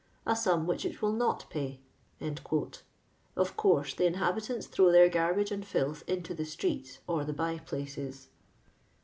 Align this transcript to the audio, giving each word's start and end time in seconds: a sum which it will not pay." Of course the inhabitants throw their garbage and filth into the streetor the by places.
a 0.25 0.35
sum 0.35 0.65
which 0.65 0.83
it 0.83 1.03
will 1.03 1.11
not 1.11 1.47
pay." 1.51 1.79
Of 3.35 3.53
course 3.55 3.93
the 3.93 4.05
inhabitants 4.07 4.65
throw 4.65 4.91
their 4.91 5.09
garbage 5.09 5.51
and 5.51 5.63
filth 5.63 6.03
into 6.07 6.33
the 6.33 6.41
streetor 6.43 7.23
the 7.23 7.33
by 7.33 7.59
places. 7.59 8.29